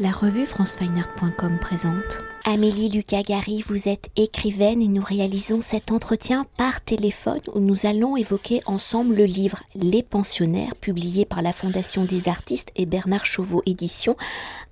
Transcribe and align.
La 0.00 0.12
revue 0.12 0.46
francefineart.com 0.46 1.58
présente. 1.60 2.20
Amélie 2.44 2.88
Lucas-Gary, 2.88 3.62
vous 3.66 3.88
êtes 3.88 4.08
écrivaine 4.16 4.80
et 4.80 4.86
nous 4.86 5.02
réalisons 5.02 5.60
cet 5.60 5.90
entretien 5.90 6.46
par 6.56 6.80
téléphone 6.80 7.40
où 7.52 7.58
nous 7.58 7.84
allons 7.84 8.16
évoquer 8.16 8.60
ensemble 8.66 9.16
le 9.16 9.24
livre 9.24 9.58
Les 9.74 10.04
pensionnaires, 10.04 10.76
publié 10.76 11.24
par 11.24 11.42
la 11.42 11.52
Fondation 11.52 12.04
des 12.04 12.28
artistes 12.28 12.70
et 12.76 12.86
Bernard 12.86 13.26
Chauveau 13.26 13.60
Éditions, 13.66 14.16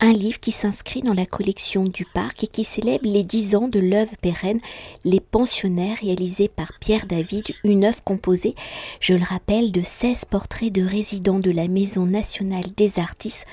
un 0.00 0.12
livre 0.12 0.38
qui 0.38 0.52
s'inscrit 0.52 1.02
dans 1.02 1.12
la 1.12 1.26
collection 1.26 1.84
du 1.84 2.04
Parc 2.04 2.44
et 2.44 2.46
qui 2.46 2.62
célèbre 2.62 3.06
les 3.06 3.24
dix 3.24 3.56
ans 3.56 3.68
de 3.68 3.80
l'œuvre 3.80 4.16
pérenne 4.22 4.60
Les 5.04 5.20
pensionnaires, 5.20 5.98
réalisée 6.00 6.48
par 6.48 6.72
Pierre 6.78 7.06
David, 7.06 7.46
une 7.64 7.84
œuvre 7.84 8.00
composée, 8.04 8.54
je 9.00 9.12
le 9.14 9.24
rappelle, 9.24 9.72
de 9.72 9.82
16 9.82 10.26
portraits 10.26 10.72
de 10.72 10.82
résidents 10.82 11.40
de 11.40 11.50
la 11.50 11.66
Maison 11.66 12.06
nationale 12.06 12.66
des 12.76 13.00
artistes 13.00 13.46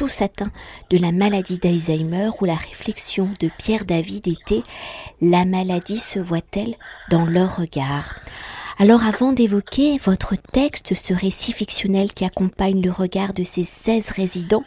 tous 0.00 0.22
atteints 0.22 0.50
de 0.88 0.96
la 0.96 1.12
maladie 1.12 1.58
d'Alzheimer 1.58 2.30
où 2.40 2.46
la 2.46 2.54
réflexion 2.54 3.28
de 3.38 3.50
Pierre 3.58 3.84
David 3.84 4.28
était 4.28 4.62
La 5.20 5.44
maladie 5.44 5.98
se 5.98 6.18
voit-elle 6.18 6.74
dans 7.10 7.26
leur 7.26 7.58
regard? 7.58 8.14
Alors 8.78 9.04
avant 9.04 9.32
d'évoquer 9.32 9.98
votre 9.98 10.36
texte, 10.52 10.94
ce 10.94 11.12
récit 11.12 11.52
fictionnel 11.52 12.14
qui 12.14 12.24
accompagne 12.24 12.80
le 12.80 12.90
regard 12.90 13.34
de 13.34 13.42
ces 13.42 13.62
16 13.62 14.08
résidents, 14.12 14.64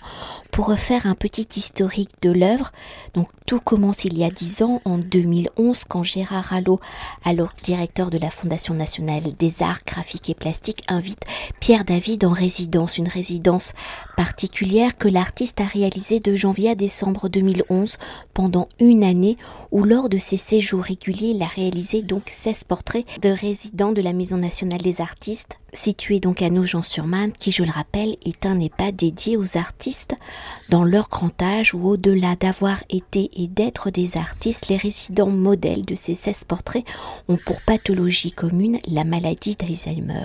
pour 0.53 0.67
refaire 0.67 1.07
un 1.07 1.15
petit 1.15 1.47
historique 1.55 2.11
de 2.21 2.29
l'œuvre, 2.29 2.71
donc 3.15 3.27
tout 3.47 3.59
commence 3.59 4.05
il 4.05 4.15
y 4.15 4.23
a 4.23 4.29
dix 4.29 4.61
ans, 4.61 4.83
en 4.85 4.99
2011, 4.99 5.83
quand 5.85 6.03
Gérard 6.03 6.53
Allot, 6.53 6.79
alors 7.25 7.53
directeur 7.63 8.11
de 8.11 8.19
la 8.19 8.29
Fondation 8.29 8.75
nationale 8.75 9.23
des 9.39 9.63
arts 9.63 9.81
graphiques 9.83 10.29
et 10.29 10.35
plastiques, 10.35 10.83
invite 10.87 11.23
Pierre 11.59 11.85
David 11.85 12.23
en 12.23 12.29
résidence, 12.29 12.99
une 12.99 13.07
résidence 13.07 13.73
particulière 14.15 14.95
que 14.95 15.07
l'artiste 15.07 15.59
a 15.59 15.65
réalisée 15.65 16.19
de 16.19 16.35
janvier 16.35 16.69
à 16.69 16.75
décembre 16.75 17.29
2011 17.29 17.97
pendant 18.35 18.69
une 18.79 19.03
année, 19.03 19.37
où 19.71 19.83
lors 19.83 20.07
de 20.07 20.19
ses 20.19 20.37
séjours 20.37 20.83
réguliers, 20.83 21.33
il 21.35 21.41
a 21.41 21.47
réalisé 21.47 22.03
donc 22.03 22.29
16 22.29 22.65
portraits 22.65 23.07
de 23.23 23.29
résidents 23.29 23.91
de 23.91 24.03
la 24.03 24.13
Maison 24.13 24.37
nationale 24.37 24.83
des 24.83 25.01
artistes 25.01 25.57
situé 25.73 26.19
donc 26.19 26.41
à 26.41 26.49
Nogent-sur-Marne, 26.49 27.31
qui, 27.31 27.51
je 27.51 27.63
le 27.63 27.71
rappelle, 27.71 28.15
est 28.25 28.45
un 28.45 28.59
EHPAD 28.59 28.95
dédié 28.95 29.37
aux 29.37 29.57
artistes 29.57 30.15
dans 30.69 30.83
leur 30.83 31.09
grand 31.09 31.41
âge 31.41 31.73
ou 31.73 31.87
au-delà 31.87 32.35
d'avoir 32.35 32.83
été 32.89 33.29
et 33.41 33.47
d'être 33.47 33.89
des 33.89 34.17
artistes, 34.17 34.67
les 34.69 34.77
résidents 34.77 35.29
modèles 35.29 35.85
de 35.85 35.95
ces 35.95 36.15
16 36.15 36.45
portraits 36.45 36.85
ont 37.27 37.37
pour 37.45 37.61
pathologie 37.61 38.31
commune 38.31 38.79
la 38.87 39.03
maladie 39.03 39.55
d'Alzheimer. 39.55 40.23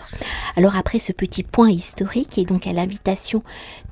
Alors 0.56 0.76
après 0.76 0.98
ce 0.98 1.12
petit 1.12 1.42
point 1.42 1.70
historique 1.70 2.38
et 2.38 2.44
donc 2.44 2.66
à 2.66 2.72
l'invitation 2.72 3.42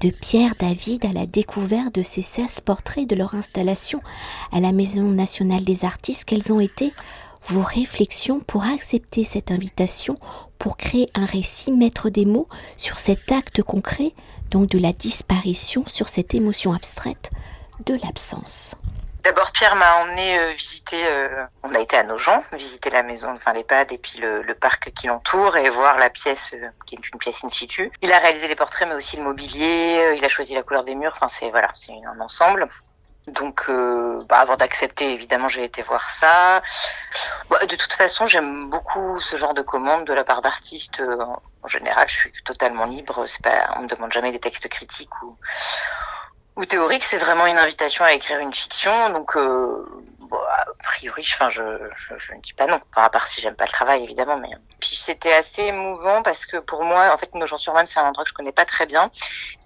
de 0.01 0.11
Pierre 0.11 0.55
David 0.59 1.05
à 1.07 1.13
la 1.13 1.27
découverte 1.27 1.95
de 1.95 2.03
ces 2.03 2.23
16 2.23 2.61
portraits 2.61 3.09
de 3.09 3.17
leur 3.17 3.35
installation 3.35 4.01
à 4.53 4.61
la 4.61 4.73
Maison 4.73 5.11
nationale 5.11 5.65
des 5.65 5.85
artistes, 5.85 6.25
quels 6.25 6.53
ont 6.53 6.61
été 6.61 6.93
vos 7.49 7.63
réflexions 7.63 8.41
pour 8.41 8.65
accepter 8.65 9.25
cette 9.25 9.51
invitation, 9.51 10.17
pour 10.59 10.77
créer 10.77 11.11
un 11.15 11.27
récit, 11.27 11.73
mettre 11.73 12.11
des 12.11 12.25
mots 12.25 12.49
sur 12.77 12.99
cet 12.99 13.33
acte 13.33 13.63
concret, 13.63 14.13
donc 14.51 14.69
de 14.69 14.79
la 14.79 14.93
disparition, 14.93 15.85
sur 15.87 16.09
cette 16.09 16.35
émotion 16.35 16.73
abstraite 16.73 17.31
de 17.85 17.95
l'absence. 18.03 18.77
D'abord, 19.27 19.51
Pierre 19.51 19.75
m'a 19.75 19.97
emmené 19.97 20.39
euh, 20.39 20.53
visiter, 20.53 21.05
euh, 21.05 21.45
on 21.65 21.75
a 21.75 21.81
été 21.81 21.97
à 21.97 22.05
Nogent, 22.05 22.45
visiter 22.53 22.91
la 22.91 23.03
maison, 23.03 23.31
enfin 23.35 23.53
l'EHPAD 23.53 23.91
et 23.91 23.99
puis 23.99 24.21
le, 24.21 24.55
parc 24.55 24.93
qui 24.93 25.09
l'entoure 25.09 25.57
et 25.57 25.69
voir 25.69 25.99
la 25.99 26.11
pièce 26.11 26.55
euh, 26.55 26.69
qui 26.87 26.95
est 26.95 27.09
une 27.13 27.19
pièce 27.19 27.43
in 27.43 27.49
situ. 27.49 27.91
Il 28.03 28.13
a 28.13 28.21
réalisé 28.21 28.47
les 28.47 28.55
portraits 28.55 28.87
mais 28.89 28.95
aussi 28.95 29.17
le 29.17 29.25
mobilier, 29.25 30.15
il 30.17 30.25
a 30.25 30.29
choisi 30.29 30.55
la 30.55 30.63
couleur 30.63 30.85
des 30.85 30.95
murs, 30.95 31.11
enfin 31.17 31.27
c'est 31.27 31.51
voilà, 31.51 31.69
c'est 31.75 31.91
un 32.07 32.21
ensemble. 32.21 32.67
Donc, 33.27 33.65
euh, 33.69 34.23
bah, 34.29 34.39
avant 34.39 34.57
d'accepter, 34.57 35.13
évidemment, 35.13 35.49
j'ai 35.49 35.65
été 35.65 35.83
voir 35.83 36.11
ça. 36.11 36.63
Bah, 37.51 37.65
de 37.67 37.77
toute 37.77 37.93
façon, 37.93 38.27
j'aime 38.27 38.71
beaucoup 38.71 39.19
ce 39.21 39.37
genre 39.37 39.53
de 39.53 39.63
commande 39.63 40.05
de 40.05 40.13
la 40.13 40.23
part 40.23 40.43
d'artistes. 40.43 41.01
Euh, 41.01 41.25
en 41.63 41.69
général, 41.69 42.07
je 42.09 42.15
suis 42.15 42.33
totalement 42.45 42.85
libre. 42.85 43.27
Pas, 43.43 43.75
on 43.77 43.83
me 43.83 43.89
demande 43.89 44.13
jamais 44.13 44.31
des 44.31 44.39
textes 44.39 44.69
critiques 44.69 45.23
ou, 45.23 45.37
ou 46.55 46.65
théoriques. 46.65 47.03
C'est 47.03 47.19
vraiment 47.19 47.47
une 47.47 47.59
invitation 47.59 48.05
à 48.05 48.13
écrire 48.13 48.39
une 48.39 48.55
fiction. 48.55 49.11
Donc, 49.11 49.37
euh, 49.37 49.85
bon, 50.21 50.39
a 50.57 50.65
priori, 50.83 51.27
enfin, 51.35 51.49
je, 51.49 51.63
ne 51.63 52.41
dis 52.41 52.55
pas 52.55 52.67
non. 52.67 52.81
à 52.95 53.11
part 53.11 53.27
si 53.27 53.41
j'aime 53.41 53.57
pas 53.57 53.65
le 53.65 53.71
travail, 53.71 54.03
évidemment. 54.03 54.37
Mais 54.39 54.51
puis 54.81 54.97
c'était 54.97 55.33
assez 55.33 55.63
émouvant 55.63 56.23
parce 56.23 56.47
que 56.47 56.59
pour 56.59 56.85
moi, 56.85 57.13
en 57.13 57.17
fait, 57.17 57.35
Nogent-sur-Marne, 57.35 57.87
c'est 57.87 58.01
un 58.01 58.09
endroit 58.09 58.25
que 58.25 58.31
je 58.31 58.35
connais 58.35 58.53
pas 58.53 58.65
très 58.65 58.87
bien. 58.87 59.11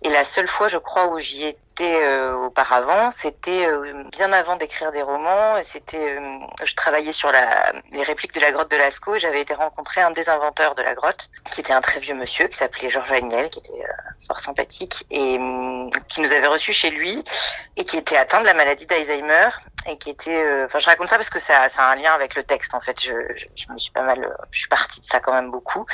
Et 0.03 0.09
la 0.09 0.25
seule 0.25 0.49
fois, 0.49 0.69
je 0.69 0.79
crois, 0.79 1.09
où 1.09 1.19
j'y 1.19 1.45
étais 1.45 1.59
euh, 1.83 2.35
auparavant, 2.35 3.11
c'était 3.11 3.67
euh, 3.67 4.05
bien 4.11 4.33
avant 4.33 4.57
d'écrire 4.57 4.93
des 4.93 5.03
romans. 5.03 5.57
C'était, 5.63 6.17
euh, 6.17 6.39
je 6.63 6.75
travaillais 6.75 7.13
sur 7.13 7.33
les 7.93 8.03
répliques 8.03 8.35
de 8.35 8.41
la 8.41 8.53
grotte 8.53 8.71
de 8.71 8.77
Lascaux 8.77 9.17
et 9.17 9.19
j'avais 9.19 9.41
été 9.41 9.55
rencontrer 9.55 10.01
un 10.01 10.11
des 10.11 10.29
inventeurs 10.29 10.75
de 10.75 10.83
la 10.83 10.95
grotte, 10.95 11.31
qui 11.51 11.61
était 11.61 11.73
un 11.73 11.81
très 11.81 12.01
vieux 12.01 12.15
monsieur 12.15 12.49
qui 12.49 12.57
s'appelait 12.57 12.91
Georges 12.91 13.13
Agnel, 13.13 13.49
qui 13.51 13.59
était 13.59 13.85
fort 14.27 14.41
sympathique 14.41 15.05
et 15.11 15.39
qui 16.09 16.21
nous 16.21 16.33
avait 16.33 16.47
reçus 16.47 16.73
chez 16.73 16.91
lui 16.91 17.25
et 17.77 17.85
qui 17.85 17.97
était 17.97 18.17
atteint 18.17 18.41
de 18.41 18.47
la 18.47 18.55
maladie 18.55 18.87
d'Alzheimer 18.87 19.49
et 19.89 19.97
qui 19.97 20.11
était, 20.11 20.69
je 20.81 20.87
raconte 20.87 21.09
ça 21.09 21.17
parce 21.17 21.31
que 21.31 21.39
ça, 21.39 21.67
a 21.77 21.93
un 21.93 21.95
lien 21.95 22.13
avec 22.13 22.35
le 22.35 22.43
texte. 22.43 22.75
En 22.75 22.81
fait, 22.81 23.01
je, 23.01 23.15
suis 23.77 23.91
pas 23.93 24.03
mal, 24.03 24.37
je 24.51 24.59
suis 24.59 24.69
partie 24.69 25.01
de 25.01 25.07
ça 25.07 25.21
quand 25.21 25.33
même 25.33 25.51
beaucoup. 25.51 25.87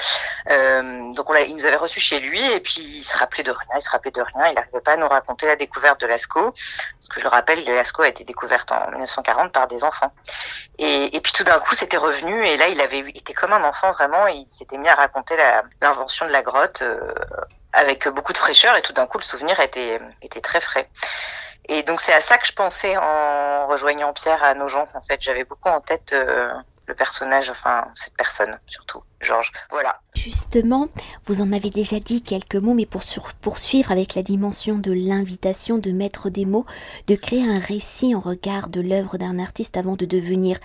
donc, 0.48 1.30
on 1.30 1.34
il 1.36 1.54
nous 1.54 1.66
avait 1.66 1.76
reçus 1.76 2.00
chez 2.00 2.18
lui 2.20 2.40
et 2.52 2.60
puis 2.60 2.80
il 2.80 3.04
se 3.04 3.16
rappelait 3.16 3.44
de 3.44 3.50
rien, 3.50 3.76
il 3.76 3.82
se 3.82 3.90
rappelait 3.90 4.10
de 4.10 4.22
rien, 4.22 4.46
il 4.48 4.54
n'arrivait 4.54 4.80
pas 4.80 4.92
à 4.92 4.96
nous 4.96 5.06
raconter 5.06 5.46
la 5.46 5.54
découverte 5.54 5.76
découverte 5.76 6.00
de 6.00 6.06
Lascaux. 6.06 6.52
Parce 6.52 7.08
que 7.10 7.20
je 7.20 7.24
le 7.24 7.30
rappelle, 7.30 7.64
Lascaux 7.64 8.02
a 8.02 8.08
été 8.08 8.24
découverte 8.24 8.72
en 8.72 8.90
1940 8.90 9.52
par 9.52 9.66
des 9.68 9.84
enfants. 9.84 10.12
Et, 10.78 11.20
puis 11.22 11.32
tout 11.32 11.44
d'un 11.44 11.58
coup, 11.58 11.74
c'était 11.74 11.96
revenu 11.96 12.44
et 12.44 12.56
là, 12.56 12.68
il 12.68 12.80
avait 12.80 13.00
été 13.00 13.32
comme 13.34 13.52
un 13.52 13.64
enfant 13.64 13.92
vraiment. 13.92 14.26
il 14.26 14.46
s'était 14.48 14.78
mis 14.78 14.88
à 14.88 14.94
raconter 14.94 15.36
l'invention 15.80 16.26
de 16.26 16.32
la 16.32 16.42
grotte 16.42 16.82
euh, 16.82 17.14
avec 17.72 18.08
beaucoup 18.08 18.32
de 18.32 18.38
fraîcheur 18.38 18.76
et 18.76 18.82
tout 18.82 18.92
d'un 18.92 19.06
coup, 19.06 19.18
le 19.18 19.24
souvenir 19.24 19.58
était, 19.60 20.00
était 20.22 20.40
très 20.40 20.60
frais. 20.60 20.88
Et 21.68 21.82
donc 21.82 22.00
c'est 22.00 22.12
à 22.12 22.20
ça 22.20 22.38
que 22.38 22.46
je 22.46 22.52
pensais 22.52 22.96
en 22.96 23.66
rejoignant 23.66 24.12
Pierre 24.12 24.42
à 24.42 24.54
Nogent. 24.54 24.86
En 24.94 25.00
fait, 25.00 25.20
j'avais 25.20 25.44
beaucoup 25.44 25.68
en 25.68 25.80
tête 25.80 26.12
euh, 26.12 26.48
le 26.86 26.94
personnage, 26.94 27.50
enfin 27.50 27.88
cette 27.94 28.14
personne 28.14 28.58
surtout, 28.66 29.02
Georges. 29.20 29.52
Voilà. 29.70 30.00
Justement, 30.14 30.88
vous 31.24 31.42
en 31.42 31.52
avez 31.52 31.70
déjà 31.70 31.98
dit 31.98 32.22
quelques 32.22 32.56
mots, 32.56 32.74
mais 32.74 32.86
pour 32.86 33.02
poursuivre 33.40 33.90
avec 33.90 34.14
la 34.14 34.22
dimension 34.22 34.78
de 34.78 34.92
l'invitation, 34.92 35.78
de 35.78 35.90
mettre 35.90 36.30
des 36.30 36.44
mots, 36.44 36.66
de 37.08 37.16
créer 37.16 37.48
un 37.48 37.58
récit 37.58 38.14
en 38.14 38.20
regard 38.20 38.68
de 38.68 38.80
l'œuvre 38.80 39.18
d'un 39.18 39.38
artiste 39.38 39.76
avant 39.76 39.96
de 39.96 40.04
devenir 40.04 40.58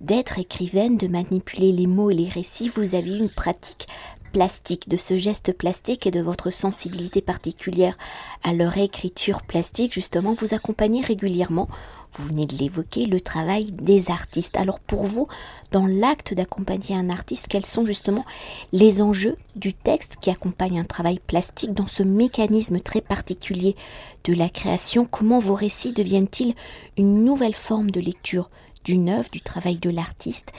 d'être 0.00 0.38
écrivaine, 0.38 0.96
de 0.96 1.08
manipuler 1.08 1.72
les 1.72 1.86
mots 1.86 2.10
et 2.10 2.14
les 2.14 2.28
récits, 2.28 2.70
vous 2.70 2.94
avez 2.94 3.16
une 3.16 3.30
pratique 3.30 3.86
plastique, 4.32 4.88
de 4.88 4.96
ce 4.96 5.16
geste 5.16 5.52
plastique 5.52 6.06
et 6.06 6.10
de 6.10 6.20
votre 6.20 6.50
sensibilité 6.50 7.20
particulière 7.20 7.96
à 8.42 8.52
leur 8.52 8.78
écriture 8.78 9.42
plastique, 9.42 9.94
justement, 9.94 10.34
vous 10.34 10.54
accompagnez 10.54 11.02
régulièrement 11.02 11.68
vous 12.12 12.26
venez 12.26 12.46
de 12.46 12.56
l'évoquer, 12.56 13.06
le 13.06 13.20
travail 13.20 13.70
des 13.70 14.10
artistes. 14.10 14.56
Alors 14.56 14.80
pour 14.80 15.04
vous, 15.04 15.28
dans 15.70 15.86
l'acte 15.86 16.34
d'accompagner 16.34 16.96
un 16.96 17.08
artiste, 17.08 17.46
quels 17.48 17.66
sont 17.66 17.86
justement 17.86 18.24
les 18.72 19.00
enjeux 19.00 19.36
du 19.56 19.72
texte 19.72 20.16
qui 20.20 20.30
accompagne 20.30 20.80
un 20.80 20.84
travail 20.84 21.20
plastique 21.20 21.72
dans 21.72 21.86
ce 21.86 22.02
mécanisme 22.02 22.80
très 22.80 23.00
particulier 23.00 23.76
de 24.24 24.34
la 24.34 24.48
création? 24.48 25.06
Comment 25.06 25.38
vos 25.38 25.54
récits 25.54 25.92
deviennent-ils 25.92 26.54
une 26.96 27.24
nouvelle 27.24 27.54
forme 27.54 27.90
de 27.90 28.00
lecture 28.00 28.50
d'une 28.84 29.08
œuvre, 29.08 29.30
du 29.30 29.40
travail 29.40 29.76
de 29.76 29.90
l'artiste? 29.90 30.52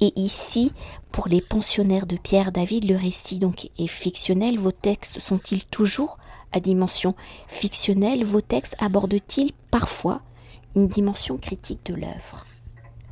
Et 0.00 0.12
ici, 0.16 0.72
pour 1.12 1.28
les 1.28 1.40
pensionnaires 1.40 2.06
de 2.06 2.16
Pierre 2.16 2.52
David, 2.52 2.88
le 2.88 2.96
récit 2.96 3.38
donc 3.38 3.68
est 3.78 3.86
fictionnel. 3.86 4.58
Vos 4.58 4.72
textes 4.72 5.20
sont-ils 5.20 5.64
toujours 5.64 6.18
à 6.52 6.60
dimension 6.60 7.14
fictionnelle? 7.48 8.24
Vos 8.24 8.42
textes 8.42 8.76
abordent-ils 8.78 9.52
parfois 9.70 10.20
une 10.74 10.88
dimension 10.88 11.38
critique 11.38 11.84
de 11.86 11.94
l'œuvre? 11.94 12.44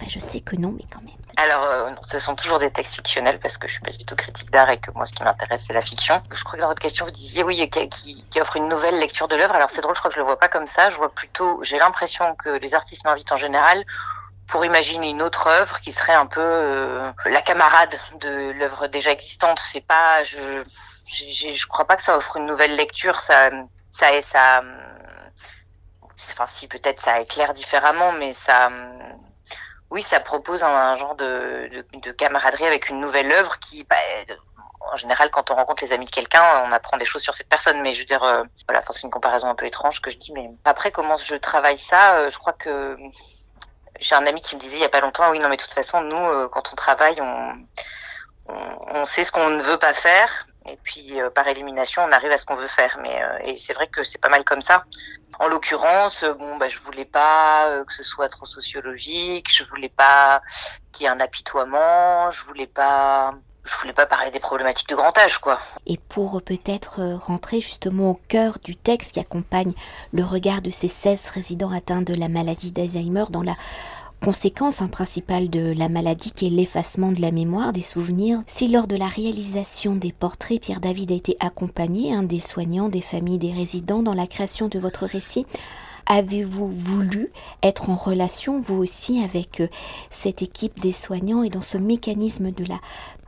Je 0.06 0.18
sais 0.18 0.40
que 0.40 0.56
non, 0.56 0.72
mais 0.76 0.84
quand 0.92 1.00
même. 1.00 1.14
Alors, 1.36 1.64
euh, 1.64 1.90
ce 2.02 2.18
sont 2.18 2.34
toujours 2.34 2.58
des 2.58 2.70
textes 2.70 2.96
fictionnels 2.96 3.40
parce 3.40 3.56
que 3.56 3.66
je 3.66 3.74
suis 3.74 3.80
pas 3.80 3.90
du 3.90 4.04
tout 4.04 4.16
critique 4.16 4.50
d'art 4.50 4.68
et 4.68 4.78
que 4.78 4.90
moi, 4.90 5.06
ce 5.06 5.12
qui 5.12 5.22
m'intéresse, 5.22 5.64
c'est 5.66 5.72
la 5.72 5.80
fiction. 5.80 6.20
Je 6.30 6.44
crois 6.44 6.56
que 6.56 6.60
dans 6.60 6.68
votre 6.68 6.82
question, 6.82 7.06
vous 7.06 7.10
disiez 7.10 7.42
oui, 7.42 7.68
qui, 7.70 8.26
qui 8.28 8.40
offre 8.40 8.56
une 8.56 8.68
nouvelle 8.68 8.98
lecture 8.98 9.28
de 9.28 9.36
l'œuvre. 9.36 9.54
Alors, 9.54 9.70
c'est 9.70 9.80
drôle, 9.80 9.94
je 9.94 10.00
crois 10.00 10.10
que 10.10 10.16
je 10.16 10.20
le 10.20 10.26
vois 10.26 10.38
pas 10.38 10.48
comme 10.48 10.66
ça. 10.66 10.90
Je 10.90 10.96
vois 10.96 11.10
plutôt, 11.14 11.62
j'ai 11.62 11.78
l'impression 11.78 12.34
que 12.34 12.50
les 12.58 12.74
artistes 12.74 13.04
m'invitent 13.04 13.32
en 13.32 13.36
général 13.36 13.84
pour 14.48 14.64
imaginer 14.64 15.10
une 15.10 15.22
autre 15.22 15.46
œuvre 15.46 15.80
qui 15.80 15.92
serait 15.92 16.14
un 16.14 16.26
peu 16.26 16.40
euh, 16.40 17.10
la 17.26 17.42
camarade 17.42 17.98
de 18.20 18.52
l'œuvre 18.52 18.88
déjà 18.88 19.10
existante. 19.10 19.58
C'est 19.58 19.80
pas, 19.80 20.22
je, 20.22 20.62
je 21.06 21.66
crois 21.66 21.86
pas 21.86 21.96
que 21.96 22.02
ça 22.02 22.16
offre 22.16 22.36
une 22.36 22.46
nouvelle 22.46 22.76
lecture. 22.76 23.20
Ça, 23.20 23.50
ça, 23.90 24.22
ça, 24.22 24.62
enfin 26.32 26.46
si 26.46 26.68
peut-être 26.68 27.00
ça 27.00 27.20
éclaire 27.20 27.54
différemment, 27.54 28.12
mais 28.12 28.32
ça, 28.32 28.70
oui, 29.90 30.02
ça 30.02 30.20
propose 30.20 30.62
un, 30.62 30.94
genre 30.96 31.14
de, 31.14 31.86
de, 31.94 32.12
camaraderie 32.12 32.66
avec 32.66 32.88
une 32.88 33.00
nouvelle 33.00 33.32
œuvre 33.32 33.58
qui, 33.60 33.84
bah, 33.84 33.96
en 34.92 34.96
général, 34.96 35.30
quand 35.30 35.50
on 35.50 35.54
rencontre 35.54 35.82
les 35.82 35.92
amis 35.92 36.04
de 36.04 36.10
quelqu'un, 36.10 36.44
on 36.66 36.72
apprend 36.72 36.98
des 36.98 37.06
choses 37.06 37.22
sur 37.22 37.34
cette 37.34 37.48
personne. 37.48 37.80
Mais 37.80 37.94
je 37.94 38.00
veux 38.00 38.04
dire, 38.04 38.44
voilà, 38.68 38.82
c'est 38.90 39.04
une 39.04 39.10
comparaison 39.10 39.48
un 39.48 39.54
peu 39.54 39.66
étrange 39.66 40.02
que 40.02 40.10
je 40.10 40.18
dis. 40.18 40.32
Mais 40.32 40.50
après, 40.64 40.92
comment 40.92 41.16
je 41.16 41.36
travaille 41.36 41.78
ça 41.78 42.28
Je 42.28 42.38
crois 42.38 42.52
que 42.52 42.98
j'ai 44.00 44.14
un 44.14 44.26
ami 44.26 44.40
qui 44.40 44.56
me 44.56 44.60
disait 44.60 44.76
il 44.76 44.80
y 44.80 44.84
a 44.84 44.88
pas 44.88 45.00
longtemps, 45.00 45.30
oui, 45.30 45.38
non, 45.38 45.48
mais 45.48 45.56
de 45.56 45.62
toute 45.62 45.72
façon, 45.72 46.00
nous, 46.02 46.48
quand 46.48 46.70
on 46.72 46.76
travaille, 46.76 47.20
on, 47.20 47.56
on, 48.46 49.04
sait 49.04 49.22
ce 49.22 49.32
qu'on 49.32 49.50
ne 49.50 49.62
veut 49.62 49.78
pas 49.78 49.94
faire 49.94 50.46
et 50.66 50.78
puis 50.82 51.20
euh, 51.20 51.30
par 51.30 51.46
élimination 51.46 52.02
on 52.02 52.12
arrive 52.12 52.30
à 52.30 52.38
ce 52.38 52.46
qu'on 52.46 52.56
veut 52.56 52.68
faire. 52.68 52.98
Mais 53.02 53.22
euh, 53.22 53.38
et 53.44 53.56
c'est 53.56 53.72
vrai 53.74 53.86
que 53.86 54.02
c'est 54.02 54.20
pas 54.20 54.28
mal 54.28 54.44
comme 54.44 54.60
ça. 54.60 54.84
En 55.38 55.48
l'occurrence 55.48 56.22
euh, 56.22 56.32
bon 56.32 56.56
bah 56.56 56.68
je 56.68 56.78
voulais 56.78 57.04
pas 57.04 57.82
que 57.86 57.92
ce 57.92 58.02
soit 58.02 58.28
trop 58.28 58.44
sociologique 58.44 59.52
je 59.52 59.64
voulais 59.64 59.88
pas 59.88 60.42
qu'il 60.92 61.04
y 61.04 61.06
ait 61.06 61.12
un 61.12 61.20
apitoiement 61.20 62.30
je 62.30 62.44
voulais 62.44 62.66
pas 62.66 63.34
je 63.64 63.76
voulais 63.80 63.92
pas 63.92 64.06
parler 64.06 64.30
des 64.30 64.40
problématiques 64.40 64.88
de 64.88 64.94
grand 64.94 65.16
âge, 65.16 65.38
quoi. 65.38 65.58
Et 65.86 65.98
pour 66.08 66.42
peut-être 66.42 67.00
rentrer 67.14 67.60
justement 67.60 68.10
au 68.10 68.20
cœur 68.28 68.58
du 68.62 68.76
texte 68.76 69.12
qui 69.14 69.20
accompagne 69.20 69.72
le 70.12 70.24
regard 70.24 70.60
de 70.60 70.70
ces 70.70 70.88
16 70.88 71.30
résidents 71.30 71.72
atteints 71.72 72.02
de 72.02 72.14
la 72.14 72.28
maladie 72.28 72.72
d'Alzheimer 72.72 73.24
dans 73.30 73.42
la 73.42 73.54
conséquence 74.22 74.80
hein, 74.80 74.88
principale 74.88 75.50
de 75.50 75.74
la 75.76 75.88
maladie 75.88 76.32
qui 76.32 76.46
est 76.46 76.50
l'effacement 76.50 77.12
de 77.12 77.20
la 77.20 77.30
mémoire 77.30 77.72
des 77.72 77.82
souvenirs. 77.82 78.40
Si 78.46 78.68
lors 78.68 78.86
de 78.86 78.96
la 78.96 79.08
réalisation 79.08 79.96
des 79.96 80.12
portraits, 80.12 80.60
Pierre 80.60 80.80
David 80.80 81.12
a 81.12 81.14
été 81.14 81.36
accompagné 81.40 82.14
hein, 82.14 82.22
des 82.22 82.40
soignants, 82.40 82.88
des 82.88 83.02
familles, 83.02 83.38
des 83.38 83.52
résidents 83.52 84.02
dans 84.02 84.14
la 84.14 84.26
création 84.26 84.68
de 84.68 84.78
votre 84.78 85.06
récit, 85.06 85.46
Avez-vous 86.06 86.68
voulu 86.68 87.30
être 87.62 87.88
en 87.88 87.94
relation, 87.94 88.60
vous 88.60 88.76
aussi, 88.76 89.24
avec 89.24 89.60
euh, 89.60 89.68
cette 90.10 90.42
équipe 90.42 90.78
des 90.78 90.92
soignants 90.92 91.42
et 91.42 91.48
dans 91.48 91.62
ce 91.62 91.78
mécanisme 91.78 92.50
de 92.50 92.64
la 92.66 92.78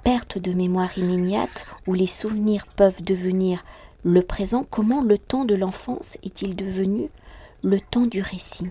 perte 0.07 0.39
de 0.39 0.53
mémoire 0.53 0.97
immédiate 0.97 1.67
où 1.89 1.93
les 1.93 2.07
souvenirs 2.07 2.69
peuvent 2.77 3.03
devenir 3.03 3.65
le 4.05 4.23
présent 4.23 4.63
Comment 4.63 5.03
le 5.03 5.19
temps 5.19 5.45
de 5.45 5.57
l'enfance 5.57 6.17
est-il 6.23 6.55
devenu 6.55 7.11
le 7.65 7.81
temps 7.81 8.07
du 8.07 8.23
récit? 8.23 8.71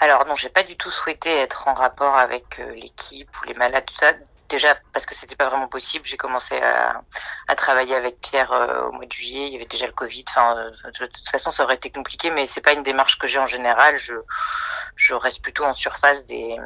Alors 0.00 0.26
non, 0.26 0.34
j'ai 0.34 0.50
pas 0.50 0.64
du 0.64 0.76
tout 0.76 0.90
souhaité 0.90 1.34
être 1.34 1.66
en 1.66 1.72
rapport 1.72 2.14
avec 2.16 2.58
euh, 2.58 2.74
l'équipe 2.74 3.30
ou 3.40 3.46
les 3.46 3.54
malades, 3.54 3.86
tout 3.86 3.96
ça. 3.96 4.12
Déjà 4.50 4.76
parce 4.92 5.06
que 5.06 5.14
c'était 5.14 5.34
pas 5.34 5.48
vraiment 5.48 5.66
possible. 5.66 6.04
J'ai 6.04 6.18
commencé 6.18 6.60
à, 6.60 7.02
travailler 7.56 7.94
avec 7.94 8.20
Pierre 8.20 8.52
euh, 8.52 8.88
au 8.88 8.92
mois 8.92 9.06
de 9.06 9.12
juillet. 9.12 9.46
Il 9.46 9.54
y 9.54 9.56
avait 9.56 9.64
déjà 9.64 9.86
le 9.86 9.94
Covid. 9.94 10.26
Enfin, 10.28 10.58
euh, 10.58 10.90
de 10.90 11.06
toute 11.06 11.28
façon, 11.30 11.50
ça 11.50 11.64
aurait 11.64 11.76
été 11.76 11.90
compliqué, 11.90 12.30
mais 12.30 12.44
c'est 12.44 12.60
pas 12.60 12.74
une 12.74 12.82
démarche 12.82 13.18
que 13.18 13.26
j'ai 13.26 13.38
en 13.38 13.46
général. 13.46 13.96
Je, 13.96 14.12
je 14.94 15.14
reste 15.14 15.40
plutôt 15.40 15.64
en 15.64 15.72
surface 15.72 16.26
des, 16.26 16.58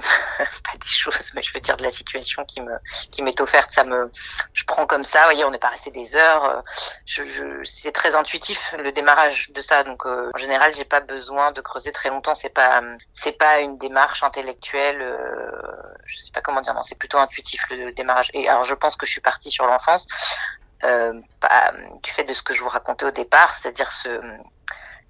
pas 0.38 0.78
des 0.78 0.86
choses, 0.86 1.32
mais 1.34 1.42
je 1.42 1.52
veux 1.52 1.60
dire 1.60 1.76
de 1.76 1.82
la 1.82 1.90
situation 1.90 2.44
qui 2.44 2.60
me 2.60 2.72
qui 3.10 3.22
m'est 3.22 3.40
offerte. 3.40 3.70
Ça 3.70 3.84
me, 3.84 4.10
je 4.52 4.64
prends 4.64 4.86
comme 4.86 5.04
ça. 5.04 5.20
Vous 5.20 5.24
voyez, 5.26 5.44
on 5.44 5.50
n'est 5.50 5.58
pas 5.58 5.68
resté 5.68 5.90
des 5.90 6.16
heures. 6.16 6.44
Euh, 6.44 6.60
je, 7.04 7.22
c'est 7.64 7.92
très 7.92 8.14
intuitif 8.14 8.74
le 8.78 8.92
démarrage 8.92 9.50
de 9.52 9.60
ça. 9.60 9.84
Donc 9.84 10.06
euh, 10.06 10.30
en 10.34 10.38
général, 10.38 10.72
j'ai 10.74 10.84
pas 10.84 11.00
besoin 11.00 11.52
de 11.52 11.60
creuser 11.60 11.92
très 11.92 12.08
longtemps. 12.10 12.34
C'est 12.34 12.50
pas 12.50 12.82
c'est 13.12 13.32
pas 13.32 13.60
une 13.60 13.78
démarche 13.78 14.22
intellectuelle. 14.22 15.00
Euh, 15.00 15.50
je 16.06 16.18
sais 16.18 16.32
pas 16.32 16.40
comment 16.40 16.60
dire. 16.60 16.74
Non, 16.74 16.82
c'est 16.82 16.98
plutôt 16.98 17.18
intuitif 17.18 17.64
le 17.70 17.92
démarrage. 17.92 18.30
Et 18.34 18.48
alors 18.48 18.64
je 18.64 18.74
pense 18.74 18.96
que 18.96 19.06
je 19.06 19.12
suis 19.12 19.20
partie 19.20 19.50
sur 19.50 19.66
l'enfance. 19.66 20.06
Euh, 20.84 21.12
du 22.02 22.10
fait 22.10 22.24
de 22.24 22.32
ce 22.32 22.42
que 22.42 22.54
je 22.54 22.62
vous 22.62 22.68
racontais 22.68 23.04
au 23.04 23.10
départ, 23.10 23.54
c'est-à-dire 23.54 23.92
ce 23.92 24.08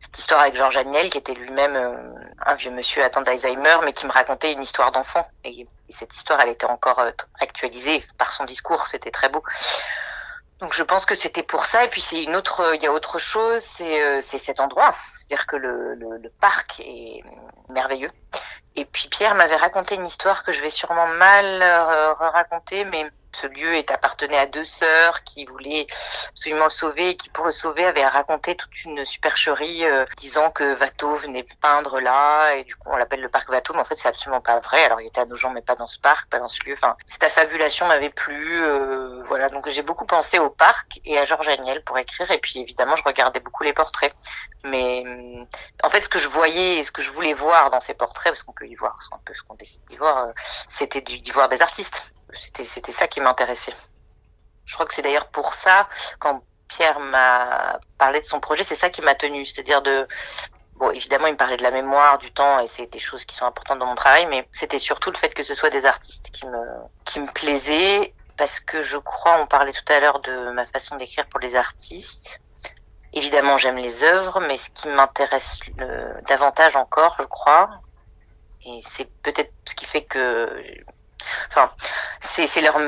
cette 0.01 0.19
histoire 0.19 0.41
avec 0.41 0.57
Georges 0.57 0.79
Agnel, 0.79 1.11
qui 1.11 1.19
était 1.19 1.35
lui-même 1.35 1.77
euh, 1.77 1.95
un 2.47 2.55
vieux 2.55 2.71
monsieur 2.71 3.05
atteint 3.05 3.21
d'Alzheimer, 3.21 3.77
mais 3.85 3.93
qui 3.93 4.07
me 4.07 4.13
racontait 4.13 4.53
une 4.53 4.63
histoire 4.63 4.93
d'enfant. 4.93 5.29
Et, 5.45 5.67
cette 5.91 6.15
histoire, 6.15 6.41
elle 6.41 6.49
était 6.49 6.67
encore 6.67 7.01
euh, 7.01 7.11
actualisée 7.41 8.03
par 8.17 8.33
son 8.33 8.45
discours, 8.45 8.87
c'était 8.87 9.11
très 9.11 9.29
beau. 9.29 9.43
Donc 10.61 10.73
je 10.73 10.83
pense 10.83 11.05
que 11.05 11.15
c'était 11.15 11.43
pour 11.43 11.65
ça. 11.65 11.85
Et 11.85 11.89
puis 11.89 12.01
c'est 12.01 12.23
une 12.23 12.37
autre, 12.37 12.75
il 12.75 12.83
y 12.83 12.87
a 12.87 12.93
autre 12.93 13.19
chose, 13.19 13.63
c'est 13.63 14.03
euh, 14.03 14.21
cet 14.21 14.61
endroit. 14.61 14.93
C'est-à-dire 15.17 15.47
que 15.47 15.57
le, 15.57 15.95
le, 15.95 16.19
le, 16.19 16.31
parc 16.41 16.81
est 16.81 17.23
merveilleux. 17.69 18.11
Et 18.77 18.85
puis 18.85 19.09
Pierre 19.09 19.35
m'avait 19.35 19.57
raconté 19.57 19.97
une 19.97 20.07
histoire 20.07 20.45
que 20.45 20.53
je 20.53 20.61
vais 20.61 20.71
sûrement 20.71 21.09
mal 21.09 21.63
raconter, 22.21 22.85
mais 22.85 23.11
ce 23.33 23.47
lieu 23.47 23.75
est 23.75 23.91
appartenait 23.91 24.39
à 24.39 24.47
deux 24.47 24.65
sœurs 24.65 25.23
qui 25.25 25.45
voulaient 25.45 25.87
absolument 26.29 26.65
le 26.65 26.71
sauver 26.71 27.11
et 27.11 27.17
qui, 27.17 27.31
pour 27.31 27.45
le 27.45 27.53
sauver, 27.53 27.85
avaient 27.85 28.07
raconté 28.07 28.55
toute 28.55 28.85
une 28.85 29.05
supercherie 29.05 29.85
euh, 29.85 30.05
disant 30.17 30.51
que 30.51 30.79
Watteau 30.79 31.15
venait 31.17 31.47
peindre 31.61 32.01
là 32.01 32.55
et 32.55 32.65
du 32.65 32.77
coup 32.77 32.89
on 32.91 32.97
l'appelle 32.97 33.21
le 33.21 33.29
parc 33.29 33.49
Watteau, 33.49 33.75
mais 33.75 33.81
en 33.81 33.85
fait 33.85 33.97
c'est 33.97 34.09
absolument 34.09 34.41
pas 34.41 34.59
vrai. 34.61 34.85
Alors 34.85 35.01
il 35.01 35.07
était 35.07 35.21
à 35.21 35.27
nos 35.27 35.37
gens, 35.37 35.51
mais 35.51 35.63
pas 35.63 35.75
dans 35.75 35.87
ce 35.87 35.99
parc, 35.99 36.29
pas 36.29 36.39
dans 36.39 36.49
ce 36.49 36.65
lieu. 36.65 36.75
Enfin, 36.75 36.97
cette 37.07 37.25
affabulation 37.25 37.87
m'avait 37.87 38.11
plu. 38.11 38.63
Euh, 38.63 39.23
voilà, 39.27 39.49
donc 39.49 39.69
j'ai 39.69 39.83
beaucoup 39.83 40.07
pensé 40.07 40.39
au 40.39 40.51
parc 40.51 41.01
et 41.05 41.19
à 41.19 41.25
Georges 41.25 41.49
Agnel 41.49 41.83
pour 41.85 41.99
écrire. 41.99 42.31
Et 42.31 42.39
puis 42.39 42.61
évidemment, 42.61 42.97
je 42.97 43.05
regardais 43.05 43.41
beaucoup 43.41 43.63
les 43.63 43.73
portraits. 43.73 44.15
Mais 44.65 45.03
euh, 45.07 45.45
en 45.83 45.91
fait, 45.91 46.01
ce 46.01 46.09
que 46.09 46.19
je 46.19 46.29
voyais 46.29 46.79
et 46.79 46.83
ce 46.83 46.93
que 46.93 47.03
je 47.03 47.11
voulais 47.13 47.33
voir 47.33 47.71
dans 47.71 47.81
ces 47.81 47.95
portraits, 47.95 48.33
parce 48.33 48.43
qu'on 48.43 48.53
peut 48.53 48.67
y 48.67 48.75
voir 48.75 48.99
un 49.13 49.19
peu 49.25 49.35
ce 49.35 49.43
qu'on 49.43 49.55
décide 49.55 49.85
d'y 49.87 49.97
voir, 49.97 50.29
c'était 50.69 51.01
d'y 51.01 51.31
voir 51.31 51.49
des 51.49 51.63
artistes 51.63 52.15
c'était 52.35 52.65
c'était 52.65 52.93
ça 52.93 53.09
qui 53.09 53.21
m'intéressait. 53.21 53.75
Je 54.65 54.75
crois 54.75 54.87
que 54.87 54.95
c'est 54.95 55.03
d'ailleurs 55.03 55.29
pour 55.29 55.55
ça 55.55 55.89
quand 56.19 56.43
Pierre 56.69 57.01
m'a 57.01 57.81
parlé 57.99 58.21
de 58.21 58.25
son 58.25 58.41
projet, 58.41 58.63
c'est 58.63 58.77
ça 58.77 58.91
qui 58.91 59.03
m'a 59.03 59.15
tenu, 59.15 59.45
c'est-à-dire 59.45 59.83
de 59.83 60.07
bon 60.77 60.91
évidemment 60.91 61.27
il 61.27 61.33
me 61.33 61.37
parlait 61.37 61.57
de 61.57 61.63
la 61.63 61.71
mémoire, 61.71 62.19
du 62.19 62.31
temps 62.31 62.61
et 62.61 62.67
c'est 62.67 62.87
des 62.87 62.99
choses 62.99 63.25
qui 63.25 63.35
sont 63.35 63.47
importantes 63.47 63.79
dans 63.79 63.87
mon 63.87 63.95
travail, 63.95 64.27
mais 64.27 64.47
c'était 64.53 64.79
surtout 64.79 65.11
le 65.11 65.17
fait 65.17 65.35
que 65.35 65.43
ce 65.43 65.55
soit 65.55 65.71
des 65.71 65.87
artistes 65.87 66.31
qui 66.31 66.47
me 66.47 66.63
qui 67.05 67.21
me 67.21 67.27
plaisaient 67.33 68.15
parce 68.41 68.59
que 68.59 68.81
je 68.81 68.97
crois, 68.97 69.39
on 69.39 69.47
parlait 69.47 69.73
tout 69.73 69.93
à 69.93 70.01
l'heure 70.01 70.21
de 70.21 70.51
ma 70.53 70.65
façon 70.65 70.97
d'écrire 70.97 71.27
pour 71.27 71.41
les 71.41 71.57
artistes. 71.57 72.41
Évidemment, 73.13 73.59
j'aime 73.59 73.77
les 73.77 74.03
œuvres, 74.03 74.41
mais 74.41 74.57
ce 74.57 74.71
qui 74.71 74.89
m'intéresse 74.89 75.59
davantage 76.27 76.75
encore, 76.75 77.17
je 77.19 77.25
crois, 77.25 77.69
et 78.65 78.81
c'est 78.83 79.11
peut-être 79.23 79.53
ce 79.67 79.75
qui 79.75 79.85
fait 79.85 80.05
que 80.05 80.65
Enfin, 81.49 81.71
c'est 82.21 82.61
leur, 82.61 82.79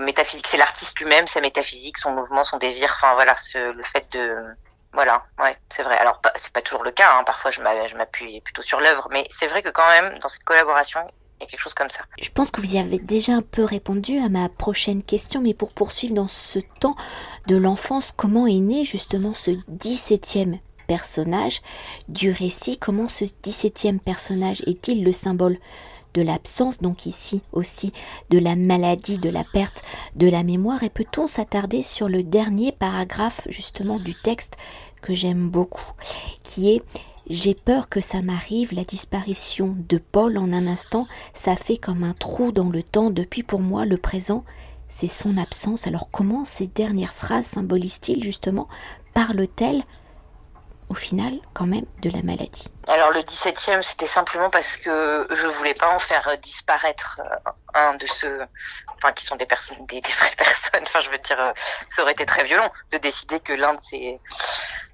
métaphysique, 0.00 0.46
c'est 0.46 0.56
l'artiste 0.56 0.98
lui-même, 0.98 1.26
sa 1.26 1.40
métaphysique, 1.40 1.98
son 1.98 2.12
mouvement, 2.12 2.44
son 2.44 2.58
désir. 2.58 2.92
Enfin 2.96 3.14
voilà, 3.14 3.34
le 3.54 3.84
fait 3.84 4.06
de 4.12 4.44
voilà, 4.92 5.24
ouais, 5.40 5.56
c'est 5.68 5.82
vrai. 5.82 5.98
Alors 5.98 6.20
c'est 6.36 6.52
pas 6.52 6.62
toujours 6.62 6.82
le 6.82 6.90
cas. 6.90 7.10
Hein. 7.16 7.24
Parfois 7.24 7.50
je 7.50 7.60
m'appuie 7.60 8.40
plutôt 8.40 8.62
sur 8.62 8.80
l'œuvre, 8.80 9.08
mais 9.10 9.26
c'est 9.30 9.46
vrai 9.46 9.62
que 9.62 9.68
quand 9.68 9.88
même 9.90 10.18
dans 10.20 10.28
cette 10.28 10.44
collaboration, 10.44 11.00
il 11.38 11.44
y 11.44 11.46
a 11.46 11.50
quelque 11.50 11.60
chose 11.60 11.74
comme 11.74 11.90
ça. 11.90 12.00
Je 12.20 12.30
pense 12.30 12.50
que 12.50 12.60
vous 12.60 12.76
y 12.76 12.78
avez 12.78 12.98
déjà 12.98 13.32
un 13.32 13.42
peu 13.42 13.62
répondu 13.64 14.18
à 14.18 14.28
ma 14.28 14.48
prochaine 14.48 15.02
question, 15.02 15.42
mais 15.42 15.54
pour 15.54 15.72
poursuivre 15.72 16.14
dans 16.14 16.28
ce 16.28 16.60
temps 16.80 16.96
de 17.46 17.56
l'enfance, 17.56 18.12
comment 18.12 18.46
est 18.46 18.60
né 18.60 18.84
justement 18.84 19.34
ce 19.34 19.50
17e 19.70 20.58
personnage 20.86 21.60
du 22.08 22.30
récit? 22.30 22.78
Comment 22.78 23.08
ce 23.08 23.24
17e 23.24 23.98
personnage 23.98 24.62
est-il 24.66 25.04
le 25.04 25.12
symbole? 25.12 25.58
De 26.16 26.22
l'absence, 26.22 26.78
donc 26.80 27.04
ici 27.04 27.42
aussi 27.52 27.92
de 28.30 28.38
la 28.38 28.56
maladie, 28.56 29.18
de 29.18 29.28
la 29.28 29.44
perte 29.44 29.84
de 30.16 30.28
la 30.28 30.42
mémoire. 30.42 30.82
Et 30.82 30.90
peut-on 30.90 31.26
s'attarder 31.26 31.82
sur 31.82 32.08
le 32.08 32.22
dernier 32.22 32.72
paragraphe 32.72 33.46
justement 33.50 33.98
du 33.98 34.14
texte 34.14 34.56
que 35.02 35.14
j'aime 35.14 35.50
beaucoup, 35.50 35.92
qui 36.42 36.70
est 36.70 36.82
j'ai 37.28 37.54
peur 37.54 37.88
que 37.88 38.00
ça 38.00 38.22
m'arrive, 38.22 38.72
la 38.72 38.84
disparition 38.84 39.76
de 39.88 39.98
Paul 39.98 40.38
en 40.38 40.52
un 40.52 40.68
instant, 40.68 41.08
ça 41.34 41.56
fait 41.56 41.76
comme 41.76 42.04
un 42.04 42.14
trou 42.14 42.52
dans 42.52 42.68
le 42.68 42.84
temps. 42.84 43.10
Depuis 43.10 43.42
pour 43.42 43.60
moi, 43.60 43.84
le 43.84 43.96
présent, 43.96 44.44
c'est 44.86 45.08
son 45.08 45.36
absence. 45.36 45.88
Alors 45.88 46.08
comment 46.12 46.44
ces 46.44 46.68
dernières 46.68 47.14
phrases 47.14 47.46
symbolisent-ils 47.46 48.22
justement? 48.22 48.68
Parlent-elles 49.12 49.82
au 50.88 50.94
final 50.94 51.34
quand 51.52 51.66
même 51.66 51.86
de 52.00 52.10
la 52.10 52.22
maladie 52.22 52.68
Alors 52.86 53.10
le 53.10 53.20
17e, 53.20 53.82
c'était 53.82 54.06
simplement 54.06 54.50
parce 54.50 54.76
que 54.76 55.26
je 55.30 55.46
voulais 55.48 55.74
pas 55.74 55.88
en 55.88 55.98
faire 55.98 56.36
disparaître 56.38 57.20
euh, 57.20 57.50
un 57.74 57.94
de 57.94 58.06
ceux 58.06 58.40
enfin 58.96 59.12
qui 59.12 59.24
sont 59.24 59.36
des 59.36 59.46
personnes 59.46 59.84
des, 59.86 60.00
vraies 60.00 60.34
personnes, 60.36 60.82
enfin 60.82 61.00
je 61.00 61.10
veux 61.10 61.18
dire 61.18 61.40
euh, 61.40 61.52
ça 61.90 62.02
aurait 62.02 62.12
été 62.12 62.26
très 62.26 62.44
violent 62.44 62.70
de 62.92 62.98
décider 62.98 63.40
que 63.40 63.52
l'un 63.52 63.74
de 63.74 63.80
ces 63.80 64.20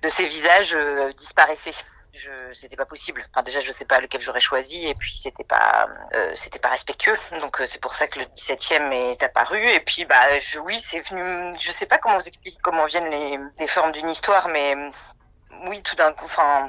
de 0.02 0.08
ces 0.08 0.24
visages 0.24 0.74
euh, 0.74 1.12
disparaissait. 1.12 1.72
Je 2.14 2.30
c'était 2.52 2.76
pas 2.76 2.84
possible. 2.84 3.26
Déjà 3.42 3.60
je 3.60 3.72
sais 3.72 3.86
pas 3.86 3.98
lequel 3.98 4.20
j'aurais 4.20 4.38
choisi 4.38 4.86
et 4.86 4.94
puis 4.94 5.16
c'était 5.16 5.44
pas 5.44 5.88
c'était 6.34 6.58
pas 6.58 6.68
respectueux. 6.68 7.16
Donc 7.40 7.62
c'est 7.64 7.80
pour 7.80 7.94
ça 7.94 8.06
que 8.06 8.18
le 8.18 8.26
17e 8.26 8.92
est 8.92 9.22
apparu 9.22 9.66
et 9.66 9.80
puis 9.80 10.04
bah 10.04 10.20
oui, 10.66 10.78
c'est 10.78 11.00
venu 11.08 11.56
je 11.58 11.72
sais 11.72 11.86
pas 11.86 11.96
comment 11.96 12.18
vous 12.18 12.28
expliquer 12.28 12.58
comment 12.62 12.84
viennent 12.84 13.08
les, 13.08 13.38
les 13.58 13.66
formes 13.66 13.92
d'une 13.92 14.10
histoire 14.10 14.48
mais 14.48 14.74
oui, 15.64 15.82
tout 15.82 15.96
d'un 15.96 16.12
coup, 16.12 16.24
enfin, 16.24 16.68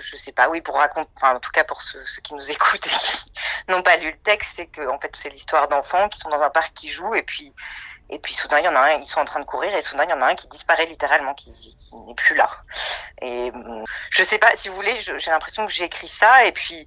je, 0.00 0.16
sais 0.16 0.32
pas, 0.32 0.48
oui, 0.48 0.60
pour 0.60 0.76
raconter, 0.76 1.10
enfin, 1.16 1.36
en 1.36 1.40
tout 1.40 1.50
cas 1.50 1.64
pour 1.64 1.82
ceux, 1.82 2.02
qui 2.22 2.34
nous 2.34 2.50
écoutent 2.50 2.86
et 2.86 2.90
qui 2.90 3.32
n'ont 3.68 3.82
pas 3.82 3.96
lu 3.96 4.10
le 4.10 4.18
texte, 4.18 4.54
c'est 4.56 4.66
que 4.66 4.88
en 4.88 4.98
fait 4.98 5.14
c'est 5.14 5.30
l'histoire 5.30 5.68
d'enfants 5.68 6.08
qui 6.08 6.18
sont 6.18 6.28
dans 6.28 6.42
un 6.42 6.50
parc 6.50 6.74
qui 6.74 6.88
jouent 6.88 7.14
et 7.14 7.22
puis 7.22 7.54
et 8.10 8.18
puis 8.18 8.34
soudain 8.34 8.58
il 8.58 8.64
y 8.64 8.68
en 8.68 8.74
a 8.74 8.80
un, 8.80 8.98
ils 8.98 9.06
sont 9.06 9.20
en 9.20 9.24
train 9.24 9.40
de 9.40 9.44
courir 9.44 9.74
et 9.74 9.80
soudain 9.80 10.04
il 10.04 10.10
y 10.10 10.12
en 10.12 10.20
a 10.20 10.26
un 10.26 10.34
qui 10.34 10.48
disparaît 10.48 10.86
littéralement, 10.86 11.34
qui, 11.34 11.76
n'est 12.06 12.14
plus 12.14 12.34
là. 12.34 12.50
Et 13.22 13.52
je 14.10 14.22
sais 14.22 14.38
pas, 14.38 14.54
si 14.56 14.68
vous 14.68 14.74
voulez, 14.74 15.00
j'ai 15.00 15.30
l'impression 15.30 15.66
que 15.66 15.72
j'ai 15.72 15.84
écrit 15.84 16.08
ça 16.08 16.44
et 16.44 16.52
puis 16.52 16.84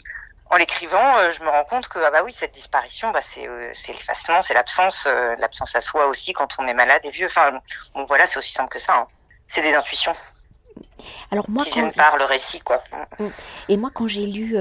en 0.51 0.57
l'écrivant, 0.57 1.31
je 1.31 1.41
me 1.41 1.49
rends 1.49 1.63
compte 1.63 1.87
que 1.87 1.97
ah 1.99 2.11
bah 2.11 2.21
oui, 2.23 2.31
cette 2.31 2.51
disparition, 2.51 3.09
bah 3.09 3.21
c'est 3.23 3.49
c'est 3.73 3.93
l'effacement, 3.93 4.43
c'est 4.43 4.53
l'absence, 4.53 5.07
l'absence 5.39 5.75
à 5.75 5.81
soi 5.81 6.05
aussi 6.05 6.33
quand 6.33 6.49
on 6.59 6.67
est 6.67 6.73
malade 6.73 7.01
et 7.03 7.09
vieux. 7.09 7.25
Enfin, 7.25 7.59
bon 7.95 8.05
voilà, 8.05 8.27
c'est 8.27 8.37
aussi 8.37 8.53
simple 8.53 8.69
que 8.69 8.79
ça. 8.79 8.95
Hein. 8.95 9.07
C'est 9.47 9.63
des 9.63 9.73
intuitions. 9.73 10.15
Alors 11.31 11.49
moi, 11.49 11.63
qui 11.63 11.71
viennent 11.71 11.91
par 11.93 12.17
le 12.17 12.25
récit, 12.25 12.59
quoi. 12.59 12.81
Mm. 13.19 13.27
Et 13.69 13.77
moi, 13.77 13.89
quand 13.93 14.07
j'ai 14.07 14.25
lu 14.25 14.55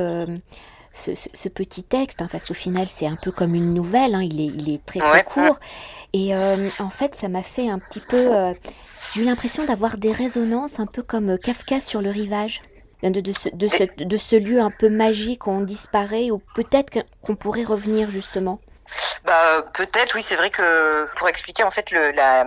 ce, 0.94 1.48
petit 1.48 1.82
texte, 1.82 2.22
hein, 2.22 2.28
parce 2.30 2.46
qu'au 2.46 2.54
final 2.54 2.86
c'est 2.88 3.06
un 3.06 3.16
peu 3.16 3.32
comme 3.32 3.54
une 3.54 3.74
nouvelle, 3.74 4.14
hein, 4.14 4.22
il, 4.22 4.40
est, 4.40 4.52
il 4.54 4.72
est 4.72 4.84
très 4.84 5.00
très 5.00 5.24
court. 5.24 5.58
Et 6.12 6.34
euh, 6.34 6.68
en 6.78 6.90
fait 6.90 7.14
ça 7.14 7.28
m'a 7.28 7.42
fait 7.42 7.68
un 7.68 7.78
petit 7.78 8.00
peu... 8.00 8.34
Euh, 8.34 8.54
j'ai 9.12 9.22
eu 9.22 9.24
l'impression 9.24 9.64
d'avoir 9.64 9.96
des 9.96 10.12
résonances 10.12 10.80
un 10.80 10.86
peu 10.86 11.02
comme 11.02 11.30
euh, 11.30 11.36
Kafka 11.36 11.80
sur 11.80 12.00
le 12.00 12.10
rivage. 12.10 12.62
De, 13.02 13.20
de, 13.20 13.32
ce, 13.34 13.50
de, 13.50 13.68
ce, 13.68 13.84
de 14.02 14.16
ce 14.16 14.34
lieu 14.34 14.60
un 14.60 14.70
peu 14.70 14.88
magique 14.88 15.46
où 15.46 15.50
on 15.50 15.60
disparaît, 15.60 16.30
ou 16.30 16.40
peut-être 16.54 17.04
qu'on 17.20 17.36
pourrait 17.36 17.64
revenir 17.64 18.10
justement. 18.10 18.60
Bah, 19.24 19.62
peut-être, 19.72 20.14
oui, 20.14 20.22
c'est 20.22 20.36
vrai 20.36 20.50
que 20.50 21.08
pour 21.16 21.28
expliquer 21.28 21.64
en 21.64 21.70
fait 21.70 21.90
le, 21.90 22.10
la, 22.10 22.44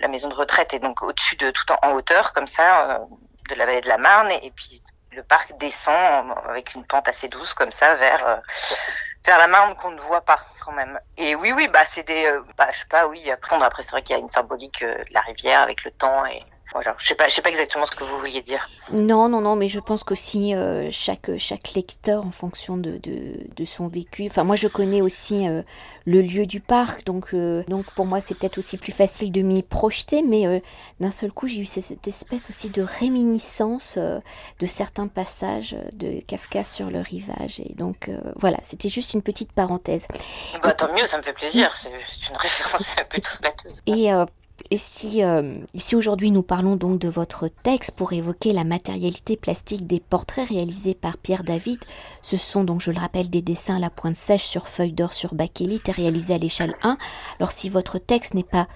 la 0.00 0.08
maison 0.08 0.28
de 0.28 0.34
retraite 0.34 0.74
est 0.74 0.78
donc 0.78 1.02
au-dessus 1.02 1.36
de 1.36 1.50
tout 1.50 1.64
en, 1.82 1.92
hauteur 1.92 2.32
comme 2.32 2.46
ça 2.46 3.00
de 3.48 3.54
la 3.56 3.66
vallée 3.66 3.80
de 3.80 3.88
la 3.88 3.98
Marne 3.98 4.30
et 4.30 4.52
puis 4.54 4.82
le 5.12 5.22
parc 5.22 5.56
descend 5.58 6.34
avec 6.48 6.74
une 6.74 6.84
pente 6.84 7.08
assez 7.08 7.28
douce 7.28 7.54
comme 7.54 7.70
ça 7.70 7.94
vers 7.94 8.26
euh, 8.26 8.36
vers 9.24 9.38
la 9.38 9.48
Marne 9.48 9.74
qu'on 9.76 9.90
ne 9.90 10.00
voit 10.00 10.22
pas 10.22 10.38
quand 10.64 10.72
même. 10.72 10.98
Et 11.16 11.34
oui, 11.34 11.52
oui, 11.52 11.68
bah 11.68 11.84
c'est 11.84 12.06
des, 12.06 12.26
euh, 12.26 12.42
bah 12.56 12.68
je 12.72 12.78
sais 12.78 12.86
pas, 12.86 13.06
oui. 13.06 13.30
Après, 13.30 13.56
après 13.62 13.82
c'est 13.82 13.90
vrai 13.90 14.02
qu'il 14.02 14.16
y 14.16 14.18
a 14.18 14.22
une 14.22 14.30
symbolique 14.30 14.82
euh, 14.82 14.94
de 15.04 15.14
la 15.14 15.20
rivière 15.20 15.60
avec 15.60 15.84
le 15.84 15.90
temps 15.90 16.24
et 16.26 16.42
voilà, 16.72 16.94
je 16.98 17.06
sais 17.08 17.14
pas, 17.14 17.28
je 17.28 17.34
sais 17.34 17.42
pas 17.42 17.50
exactement 17.50 17.84
ce 17.84 17.96
que 17.96 18.04
vous 18.04 18.18
vouliez 18.18 18.42
dire. 18.42 18.68
Non, 18.92 19.28
non, 19.28 19.40
non, 19.40 19.56
mais 19.56 19.66
je 19.68 19.80
pense 19.80 20.04
qu'aussi 20.04 20.54
euh, 20.54 20.88
chaque 20.90 21.36
chaque 21.36 21.72
lecteur, 21.74 22.24
en 22.24 22.30
fonction 22.30 22.76
de, 22.76 22.98
de, 22.98 23.46
de, 23.56 23.64
son 23.64 23.88
vécu. 23.88 24.26
Enfin, 24.26 24.44
moi, 24.44 24.54
je 24.54 24.68
connais 24.68 25.00
aussi 25.02 25.48
euh, 25.48 25.62
le 26.06 26.20
lieu 26.20 26.46
du 26.46 26.60
parc, 26.60 27.04
donc 27.04 27.34
euh, 27.34 27.64
donc 27.66 27.86
pour 27.94 28.06
moi, 28.06 28.20
c'est 28.20 28.38
peut-être 28.38 28.58
aussi 28.58 28.78
plus 28.78 28.92
facile 28.92 29.32
de 29.32 29.42
m'y 29.42 29.62
projeter. 29.62 30.22
Mais 30.22 30.62
d'un 31.00 31.10
seul 31.10 31.32
coup, 31.32 31.48
j'ai 31.48 31.60
eu 31.60 31.64
cette 31.64 32.06
espèce 32.06 32.48
aussi 32.48 32.70
de 32.70 32.82
réminiscence 32.82 33.98
de 33.98 34.66
certains 34.66 35.08
passages 35.08 35.76
de 35.92 36.20
Kafka 36.20 36.62
sur 36.64 36.90
le 36.90 37.00
rivage. 37.00 37.60
Et 37.60 37.74
donc 37.74 38.10
voilà, 38.36 38.58
c'était 38.62 38.88
juste 38.88 39.14
une 39.14 39.22
petite 39.22 39.52
parenthèse. 39.52 40.06
Bah, 40.62 40.72
tant 40.72 40.92
mieux, 40.92 41.04
ça 41.04 41.18
me 41.18 41.22
fait 41.22 41.32
plaisir. 41.32 41.76
C'est 41.76 41.90
une 41.90 42.36
référence 42.36 42.96
plutôt 43.08 43.30
flatteuse. 43.40 43.80
Et 43.86 44.10
et 44.70 44.76
si, 44.76 45.22
euh, 45.22 45.58
si 45.74 45.96
aujourd'hui 45.96 46.30
nous 46.30 46.42
parlons 46.42 46.76
donc 46.76 46.98
de 46.98 47.08
votre 47.08 47.48
texte 47.48 47.92
pour 47.92 48.12
évoquer 48.12 48.52
la 48.52 48.64
matérialité 48.64 49.36
plastique 49.36 49.86
des 49.86 50.00
portraits 50.00 50.48
réalisés 50.48 50.94
par 50.94 51.16
Pierre 51.18 51.44
David, 51.44 51.78
ce 52.22 52.36
sont 52.36 52.64
donc, 52.64 52.80
je 52.80 52.90
le 52.90 53.00
rappelle, 53.00 53.30
des 53.30 53.42
dessins 53.42 53.76
à 53.76 53.80
la 53.80 53.90
pointe 53.90 54.16
sèche 54.16 54.44
sur 54.44 54.68
feuille 54.68 54.92
d'or 54.92 55.12
sur 55.12 55.34
bakélite 55.34 55.88
réalisés 55.88 56.34
à 56.34 56.38
l'échelle 56.38 56.74
1. 56.82 56.96
Alors 57.38 57.52
si 57.52 57.68
votre 57.68 57.98
texte 57.98 58.34
n'est 58.34 58.42
pas, 58.42 58.66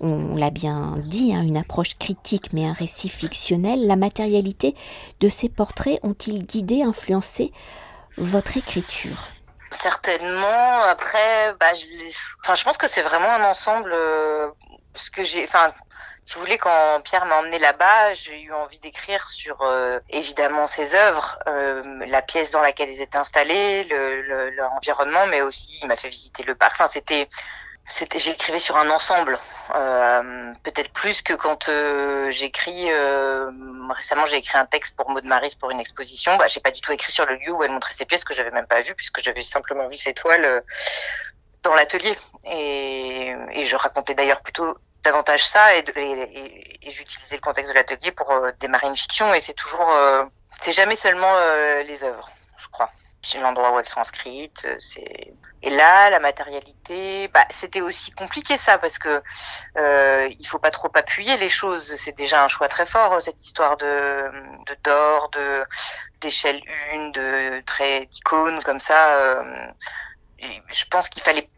on 0.00 0.36
l'a 0.36 0.50
bien 0.50 0.94
dit, 0.98 1.34
hein, 1.34 1.42
une 1.42 1.56
approche 1.56 1.94
critique 1.98 2.52
mais 2.52 2.66
un 2.66 2.72
récit 2.72 3.08
fictionnel, 3.08 3.86
la 3.86 3.96
matérialité 3.96 4.74
de 5.20 5.28
ces 5.28 5.48
portraits 5.48 5.98
ont-ils 6.02 6.44
guidé, 6.44 6.82
influencé 6.82 7.52
votre 8.18 8.56
écriture? 8.56 9.36
Certainement. 9.72 10.82
Après, 10.88 11.54
bah, 11.58 11.74
je, 11.74 11.84
enfin, 12.42 12.54
je 12.54 12.64
pense 12.64 12.78
que 12.78 12.86
c'est 12.86 13.02
vraiment 13.02 13.30
un 13.30 13.44
ensemble. 13.44 13.92
Euh, 13.92 14.48
ce 14.96 15.10
que 15.10 15.22
j'ai, 15.24 15.44
enfin, 15.44 15.72
si 16.26 16.34
vous 16.34 16.40
voulez, 16.40 16.58
quand 16.58 17.00
Pierre 17.02 17.24
m'a 17.26 17.36
emmené 17.36 17.60
là-bas, 17.60 18.14
j'ai 18.14 18.40
eu 18.42 18.52
envie 18.52 18.80
d'écrire 18.80 19.30
sur 19.30 19.62
euh, 19.62 20.00
évidemment 20.10 20.66
ses 20.66 20.96
œuvres, 20.96 21.38
euh, 21.46 22.04
la 22.08 22.20
pièce 22.20 22.50
dans 22.50 22.62
laquelle 22.62 22.90
ils 22.90 23.00
étaient 23.00 23.16
installés, 23.16 23.84
l'environnement, 24.56 25.26
le, 25.26 25.30
mais 25.30 25.42
aussi 25.42 25.78
il 25.82 25.86
m'a 25.86 25.94
fait 25.94 26.08
visiter 26.08 26.42
le 26.42 26.56
parc. 26.56 26.72
Enfin, 26.72 26.88
c'était, 26.88 27.28
j'écrivais 28.16 28.58
sur 28.58 28.76
un 28.76 28.90
ensemble, 28.90 29.38
euh, 29.76 30.52
peut-être 30.64 30.90
plus 30.92 31.22
que 31.22 31.32
quand 31.32 31.70
j'écris. 32.30 32.90
récemment, 33.90 34.26
j'ai 34.26 34.38
écrit 34.38 34.58
un 34.58 34.66
texte 34.66 34.96
pour 34.96 35.08
Maud 35.10 35.24
Maris 35.24 35.56
pour 35.60 35.70
une 35.70 35.78
exposition. 35.78 36.36
Bah, 36.38 36.48
j'ai 36.48 36.60
pas 36.60 36.72
du 36.72 36.80
tout 36.80 36.90
écrit 36.90 37.12
sur 37.12 37.24
le 37.24 37.36
lieu 37.36 37.52
où 37.52 37.62
elle 37.62 37.70
montrait 37.70 37.94
ses 37.94 38.04
pièces 38.04 38.24
que 38.24 38.34
j'avais 38.34 38.50
même 38.50 38.66
pas 38.66 38.80
vu 38.82 38.96
puisque 38.96 39.20
j'avais 39.20 39.42
simplement 39.42 39.88
vu 39.88 39.96
ses 39.96 40.12
toiles 40.12 40.64
dans 41.66 41.74
l'atelier. 41.74 42.16
Et, 42.44 43.34
je 43.64 43.76
racontais 43.76 44.14
d'ailleurs 44.14 44.40
plutôt 44.42 44.76
davantage 45.06 45.44
ça 45.44 45.76
et, 45.76 45.84
j'utilisais 46.82 47.36
le 47.36 47.40
contexte 47.40 47.70
de 47.70 47.76
l'atelier 47.76 48.10
pour 48.10 48.30
euh, 48.30 48.50
démarrer 48.60 48.88
une 48.88 48.96
fiction 48.96 49.32
et 49.34 49.40
c'est 49.40 49.54
toujours, 49.54 49.90
euh, 49.92 50.24
c'est 50.62 50.72
jamais 50.72 50.96
seulement 50.96 51.34
euh, 51.36 51.82
les 51.84 52.02
œuvres, 52.04 52.28
je 52.58 52.68
crois. 52.68 52.90
C'est 53.22 53.40
l'endroit 53.40 53.72
où 53.72 53.80
elles 53.80 53.86
sont 53.86 54.00
inscrites. 54.00 54.68
C'est 54.78 55.32
et 55.62 55.70
là 55.70 56.10
la 56.10 56.20
matérialité, 56.20 57.26
bah, 57.28 57.44
c'était 57.50 57.80
aussi 57.80 58.12
compliqué 58.12 58.56
ça 58.56 58.78
parce 58.78 58.98
que 58.98 59.20
il 60.30 60.46
faut 60.46 60.60
pas 60.60 60.70
trop 60.70 60.90
appuyer 60.94 61.36
les 61.36 61.48
choses. 61.48 61.96
C'est 61.96 62.16
déjà 62.16 62.44
un 62.44 62.48
choix 62.48 62.68
très 62.68 62.86
fort 62.86 63.20
cette 63.20 63.42
histoire 63.44 63.76
de 63.78 64.30
de 64.68 64.76
d'or, 64.84 65.28
de 65.30 65.64
d'échelle 66.20 66.62
une, 66.92 67.10
de 67.10 67.62
traits 67.66 68.08
d'icônes 68.10 68.62
comme 68.62 68.78
ça. 68.78 69.42
Je 70.68 70.84
pense 70.86 71.08
qu'il 71.08 71.22
fallait 71.22 71.48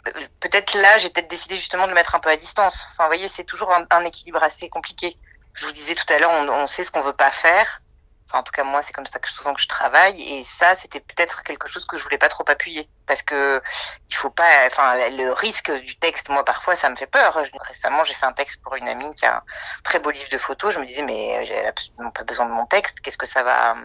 peut-être 0.41 0.75
là, 0.75 0.99
j'ai 0.99 1.11
peut-être 1.11 1.29
décidé 1.29 1.57
justement 1.57 1.87
de 1.87 1.93
mettre 1.93 2.15
un 2.15 2.21
peu 2.21 2.31
à 2.31 2.37
distance. 2.37 2.87
Enfin, 2.93 3.05
vous 3.05 3.09
voyez, 3.09 3.29
c'est 3.29 3.45
toujours 3.45 3.73
un, 3.73 4.05
équilibre 4.05 4.43
assez 4.43 4.69
compliqué. 4.69 5.17
Je 5.55 5.67
vous 5.67 5.73
disais 5.73 5.95
tout 5.95 6.11
à 6.13 6.19
l'heure, 6.19 6.31
on, 6.31 6.67
sait 6.67 6.85
ce 6.85 6.91
qu'on 6.91 7.03
veut 7.03 7.13
pas 7.13 7.31
faire. 7.31 7.81
Enfin, 8.27 8.41
en 8.41 8.43
tout 8.43 8.53
cas, 8.53 8.63
moi, 8.63 8.83
c'est 8.83 8.93
comme 8.93 9.07
ça 9.07 9.19
que 9.19 9.29
souvent 9.29 9.55
que 9.55 9.61
je 9.61 9.69
travaille. 9.69 10.21
Et 10.21 10.43
ça, 10.43 10.75
c'était 10.75 11.01
peut-être 11.01 11.43
quelque 11.43 11.67
chose 11.67 11.87
que 11.87 11.97
je 11.97 12.05
voulais 12.05 12.19
pas 12.19 12.29
trop 12.29 12.45
appuyer, 12.47 12.89
parce 13.07 13.23
que 13.23 13.63
il 14.11 14.15
faut 14.15 14.31
pas. 14.31 14.67
Enfin, 14.67 14.95
le 15.11 15.33
risque 15.33 15.73
du 15.73 15.97
texte, 15.97 16.29
moi, 16.29 16.45
parfois, 16.45 16.75
ça 16.77 16.91
me 16.91 16.95
fait 16.95 17.07
peur. 17.07 17.39
récemment, 17.63 18.05
j'ai 18.05 18.15
fait 18.15 18.27
un 18.27 18.35
texte 18.35 18.63
pour 18.63 18.77
une 18.77 18.89
amie 18.89 19.15
qui 19.15 19.25
a 19.25 19.37
un 19.39 19.43
très 19.83 19.99
beau 19.99 20.11
livre 20.11 20.29
de 20.31 20.39
photos. 20.39 20.75
Je 20.75 20.79
me 20.79 20.85
disais, 20.85 21.03
mais 21.03 21.45
j'ai 21.45 21.67
absolument 21.67 22.11
pas 22.11 22.25
besoin 22.25 22.47
de 22.47 22.53
mon 22.53 22.67
texte. 22.67 23.01
Qu'est-ce 23.01 23.19
que 23.19 23.27
ça 23.27 23.43
va 23.43 23.77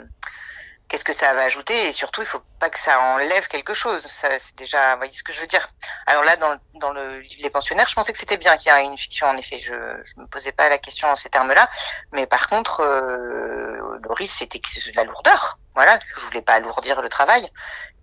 qu'est-ce 0.87 1.05
que 1.05 1.13
ça 1.13 1.33
va 1.33 1.41
ajouter 1.43 1.87
et 1.87 1.91
surtout 1.91 2.21
il 2.21 2.27
faut 2.27 2.41
pas 2.59 2.69
que 2.69 2.79
ça 2.79 2.99
enlève 2.99 3.47
quelque 3.47 3.73
chose. 3.73 4.05
C'est 4.07 4.55
déjà 4.55 4.93
vous 4.93 4.97
voyez 4.99 5.13
ce 5.13 5.23
que 5.23 5.33
je 5.33 5.41
veux 5.41 5.47
dire. 5.47 5.67
Alors 6.05 6.23
là 6.23 6.37
dans, 6.37 6.57
dans 6.75 6.91
le 6.91 7.19
livre 7.19 7.41
les 7.41 7.49
pensionnaires 7.49 7.87
je 7.87 7.95
pensais 7.95 8.13
que 8.13 8.19
c'était 8.19 8.37
bien 8.37 8.57
qu'il 8.57 8.71
y 8.71 8.75
ait 8.75 8.83
une 8.85 8.97
fiction 8.97 9.27
en 9.27 9.37
effet. 9.37 9.57
Je 9.57 9.73
je 10.03 10.19
me 10.19 10.27
posais 10.27 10.51
pas 10.51 10.69
la 10.69 10.77
question 10.77 11.07
en 11.09 11.15
ces 11.15 11.29
termes 11.29 11.51
là 11.51 11.69
mais 12.11 12.27
par 12.27 12.47
contre 12.47 12.81
euh, 12.81 13.97
le 14.01 14.13
risque 14.13 14.35
c'était 14.39 14.59
de 14.59 14.95
la 14.95 15.03
lourdeur. 15.03 15.57
Voilà 15.75 15.99
je 16.15 16.21
voulais 16.21 16.41
pas 16.41 16.53
alourdir 16.53 17.01
le 17.01 17.09
travail 17.09 17.49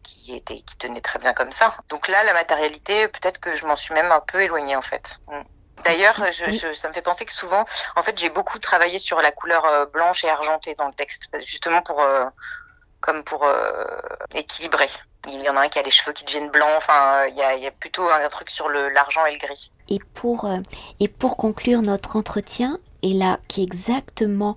qui 0.02 0.34
était 0.34 0.60
qui 0.62 0.76
tenait 0.76 1.00
très 1.00 1.18
bien 1.18 1.34
comme 1.34 1.52
ça. 1.52 1.76
Donc 1.88 2.08
là 2.08 2.24
la 2.24 2.32
matérialité 2.32 3.08
peut-être 3.08 3.40
que 3.40 3.54
je 3.54 3.66
m'en 3.66 3.76
suis 3.76 3.94
même 3.94 4.10
un 4.10 4.20
peu 4.20 4.40
éloignée 4.40 4.76
en 4.76 4.82
fait. 4.82 5.18
Mm. 5.28 5.42
D'ailleurs, 5.84 6.14
je, 6.32 6.50
je, 6.50 6.72
ça 6.72 6.88
me 6.88 6.92
fait 6.92 7.02
penser 7.02 7.24
que 7.24 7.32
souvent, 7.32 7.64
en 7.96 8.02
fait, 8.02 8.18
j'ai 8.18 8.30
beaucoup 8.30 8.58
travaillé 8.58 8.98
sur 8.98 9.20
la 9.22 9.32
couleur 9.32 9.64
euh, 9.64 9.86
blanche 9.86 10.24
et 10.24 10.30
argentée 10.30 10.74
dans 10.74 10.86
le 10.86 10.92
texte, 10.92 11.28
justement 11.38 11.82
pour 11.82 12.00
euh, 12.00 12.24
comme 13.00 13.22
pour 13.22 13.44
euh, 13.44 13.84
équilibrer. 14.34 14.86
Il 15.28 15.40
y 15.42 15.48
en 15.48 15.56
a 15.56 15.62
un 15.62 15.68
qui 15.68 15.78
a 15.78 15.82
les 15.82 15.90
cheveux 15.90 16.12
qui 16.12 16.24
deviennent 16.24 16.50
blancs. 16.50 16.70
Enfin, 16.76 17.26
il 17.26 17.36
y 17.36 17.42
a, 17.42 17.56
y 17.56 17.66
a 17.66 17.70
plutôt 17.70 18.08
un, 18.08 18.28
truc 18.28 18.50
sur 18.50 18.68
l'argent 18.68 19.24
et 19.26 19.32
le 19.32 19.38
gris. 19.38 19.70
Et 19.88 19.98
pour, 20.14 20.46
euh, 20.46 20.58
et 20.98 21.08
pour 21.08 21.36
conclure 21.36 21.82
notre 21.82 22.16
entretien, 22.16 22.78
et 23.02 23.12
là, 23.12 23.38
qui 23.48 23.60
est 23.60 23.64
exactement 23.64 24.56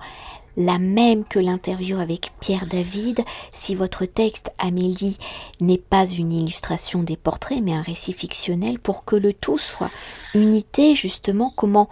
la 0.55 0.77
même 0.77 1.25
que 1.25 1.39
l'interview 1.39 2.00
avec 2.00 2.31
Pierre 2.39 2.67
David, 2.67 3.23
si 3.51 3.75
votre 3.75 4.05
texte, 4.05 4.51
Amélie, 4.59 5.17
n'est 5.59 5.77
pas 5.77 6.05
une 6.05 6.31
illustration 6.31 7.01
des 7.01 7.17
portraits, 7.17 7.62
mais 7.62 7.73
un 7.73 7.81
récit 7.81 8.13
fictionnel, 8.13 8.79
pour 8.79 9.03
que 9.03 9.15
le 9.15 9.33
tout 9.33 9.57
soit 9.57 9.89
unité, 10.35 10.95
justement, 10.95 11.51
comment 11.55 11.89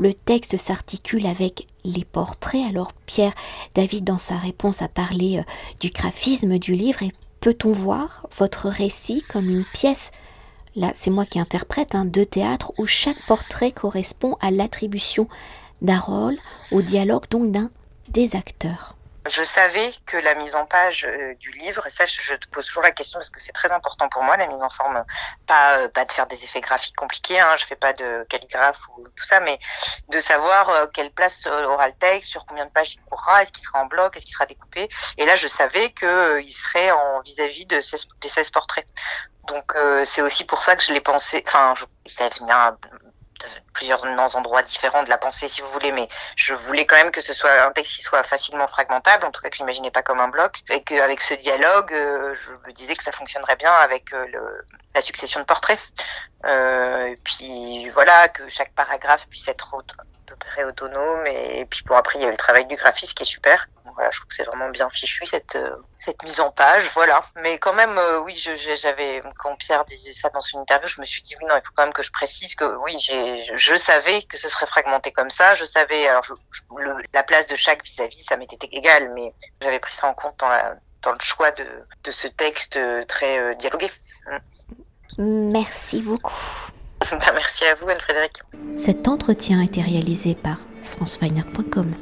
le 0.00 0.14
texte 0.14 0.56
s'articule 0.56 1.26
avec 1.26 1.66
les 1.84 2.04
portraits. 2.04 2.64
Alors 2.68 2.92
Pierre 3.06 3.34
David, 3.74 4.04
dans 4.04 4.18
sa 4.18 4.36
réponse, 4.36 4.80
a 4.82 4.88
parlé 4.88 5.38
euh, 5.38 5.42
du 5.80 5.90
graphisme 5.90 6.58
du 6.58 6.74
livre. 6.74 7.02
Et 7.02 7.12
peut-on 7.40 7.72
voir 7.72 8.26
votre 8.36 8.68
récit 8.68 9.22
comme 9.28 9.48
une 9.48 9.64
pièce? 9.74 10.10
Là, 10.74 10.92
c'est 10.94 11.10
moi 11.10 11.26
qui 11.26 11.38
interprète 11.38 11.94
un 11.94 12.06
de 12.06 12.24
théâtre 12.24 12.72
où 12.78 12.86
chaque 12.86 13.20
portrait 13.26 13.72
correspond 13.72 14.36
à 14.40 14.50
l'attribution 14.50 15.28
d'un 15.82 15.98
rôle, 15.98 16.36
au 16.72 16.80
dialogue 16.80 17.28
donc 17.30 17.50
d'un 17.50 17.70
des 18.08 18.36
acteurs 18.36 18.96
je 19.26 19.42
savais 19.42 19.92
que 20.06 20.16
la 20.16 20.34
mise 20.34 20.54
en 20.56 20.64
page 20.66 21.04
euh, 21.04 21.34
du 21.34 21.50
livre, 21.52 21.86
et 21.86 21.90
ça 21.90 22.06
je, 22.06 22.34
te 22.34 22.48
pose 22.48 22.66
toujours 22.66 22.82
la 22.82 22.90
question 22.90 23.18
parce 23.18 23.30
que 23.30 23.40
c'est 23.40 23.52
très 23.52 23.70
important 23.70 24.08
pour 24.08 24.22
moi, 24.22 24.36
la 24.36 24.46
mise 24.46 24.62
en 24.62 24.70
forme, 24.70 25.04
pas, 25.46 25.78
euh, 25.78 25.88
pas 25.88 26.04
de 26.04 26.12
faire 26.12 26.26
des 26.26 26.42
effets 26.42 26.60
graphiques 26.60 26.96
compliqués, 26.96 27.38
hein, 27.38 27.54
je 27.56 27.66
fais 27.66 27.76
pas 27.76 27.92
de 27.92 28.24
calligraphe 28.28 28.80
ou 28.96 29.06
tout 29.08 29.24
ça, 29.24 29.40
mais 29.40 29.58
de 30.08 30.20
savoir 30.20 30.70
euh, 30.70 30.86
quelle 30.86 31.10
place 31.10 31.46
aura 31.46 31.88
le 31.88 31.94
texte, 31.94 32.30
sur 32.30 32.46
combien 32.46 32.64
de 32.64 32.70
pages 32.70 32.94
il 32.94 33.00
courra, 33.02 33.42
est-ce 33.42 33.52
qu'il 33.52 33.64
sera 33.64 33.80
en 33.80 33.86
bloc, 33.86 34.16
est-ce 34.16 34.24
qu'il 34.24 34.34
sera 34.34 34.46
découpé. 34.46 34.88
Et 35.18 35.26
là 35.26 35.34
je 35.34 35.48
savais 35.48 35.92
qu'il 35.92 36.40
il 36.42 36.52
serait 36.52 36.90
en 36.90 37.20
vis-à-vis 37.20 37.66
de 37.66 37.80
des 38.20 38.28
16 38.28 38.50
portraits. 38.50 38.86
Donc 39.48 39.74
c'est 40.04 40.22
aussi 40.22 40.44
pour 40.44 40.62
ça 40.62 40.76
que 40.76 40.82
je 40.82 40.92
l'ai 40.92 41.00
pensé, 41.00 41.42
enfin 41.46 41.74
ça 42.06 42.28
vient 42.28 42.76
plusieurs 43.72 44.04
endroits 44.36 44.62
différents 44.62 45.02
de 45.02 45.08
la 45.08 45.18
pensée, 45.18 45.48
si 45.48 45.60
vous 45.60 45.68
voulez, 45.68 45.92
mais 45.92 46.08
je 46.36 46.54
voulais 46.54 46.86
quand 46.86 46.96
même 46.96 47.10
que 47.10 47.20
ce 47.20 47.32
soit 47.32 47.62
un 47.62 47.72
texte 47.72 47.96
qui 47.96 48.02
soit 48.02 48.22
facilement 48.22 48.66
fragmentable, 48.66 49.24
en 49.24 49.30
tout 49.30 49.40
cas 49.40 49.50
que 49.50 49.56
je 49.56 49.62
n'imaginais 49.62 49.90
pas 49.90 50.02
comme 50.02 50.20
un 50.20 50.28
bloc, 50.28 50.60
et 50.70 50.82
qu'avec 50.82 51.20
ce 51.20 51.34
dialogue, 51.34 51.92
euh, 51.92 52.34
je 52.34 52.50
me 52.68 52.72
disais 52.72 52.96
que 52.96 53.02
ça 53.02 53.12
fonctionnerait 53.12 53.56
bien 53.56 53.72
avec 53.72 54.12
euh, 54.12 54.26
le, 54.26 54.66
la 54.94 55.00
succession 55.00 55.40
de 55.40 55.44
portraits. 55.44 55.80
Euh, 56.44 57.06
et 57.06 57.18
puis 57.24 57.88
voilà, 57.90 58.28
que 58.28 58.48
chaque 58.48 58.72
paragraphe 58.74 59.26
puisse 59.28 59.48
être 59.48 59.74
autonome, 59.74 61.26
et, 61.26 61.66
puis 61.66 61.82
pour 61.84 61.96
après, 61.96 62.18
il 62.18 62.22
y 62.22 62.26
a 62.26 62.30
le 62.30 62.36
travail 62.36 62.66
du 62.66 62.76
graphiste 62.76 63.16
qui 63.16 63.22
est 63.22 63.26
super. 63.26 63.68
Voilà, 64.00 64.10
je 64.12 64.18
trouve 64.18 64.28
que 64.28 64.34
c'est 64.34 64.44
vraiment 64.44 64.70
bien 64.70 64.88
fichu 64.88 65.26
cette 65.26 65.58
cette 65.98 66.22
mise 66.22 66.40
en 66.40 66.50
page, 66.50 66.90
voilà. 66.94 67.20
Mais 67.42 67.58
quand 67.58 67.74
même, 67.74 68.00
oui, 68.24 68.34
j'avais 68.34 69.20
quand 69.38 69.54
Pierre 69.56 69.84
disait 69.84 70.12
ça 70.12 70.30
dans 70.30 70.40
une 70.40 70.60
interview, 70.60 70.88
je 70.88 71.02
me 71.02 71.04
suis 71.04 71.20
dit 71.20 71.34
oui, 71.38 71.46
non, 71.46 71.56
il 71.56 71.66
faut 71.66 71.72
quand 71.76 71.82
même 71.82 71.92
que 71.92 72.02
je 72.02 72.10
précise 72.10 72.54
que 72.54 72.64
oui, 72.84 72.96
j'ai 72.98 73.36
je 73.38 73.76
savais 73.76 74.22
que 74.22 74.38
ce 74.38 74.48
serait 74.48 74.64
fragmenté 74.64 75.12
comme 75.12 75.28
ça. 75.28 75.52
Je 75.52 75.66
savais, 75.66 76.08
alors 76.08 76.24
la 77.12 77.22
place 77.22 77.46
de 77.46 77.56
chaque 77.56 77.84
vis-à-vis, 77.84 78.24
ça 78.24 78.38
m'était 78.38 78.56
égal, 78.72 79.12
mais 79.14 79.34
j'avais 79.60 79.78
pris 79.78 79.92
ça 79.92 80.06
en 80.06 80.14
compte 80.14 80.38
dans, 80.38 80.48
dans 81.02 81.12
le 81.12 81.20
choix 81.20 81.50
de, 81.50 81.66
de, 82.04 82.10
ce 82.10 82.28
texte 82.28 82.76
euh, 82.76 83.04
très 83.04 83.38
euh, 83.38 83.54
dialogué. 83.54 83.90
Mm. 85.18 85.50
Merci 85.52 86.02
beaucoup. 86.02 86.34
Ben, 87.10 87.18
merci 87.34 87.64
à 87.66 87.74
vous, 87.74 87.88
Anne-Frédéric. 87.88 88.40
Cet 88.76 89.08
entretien 89.08 89.60
a 89.60 89.64
été 89.64 89.82
réalisé 89.82 90.34
par 90.34 90.58
franceweiner.com. 90.82 91.94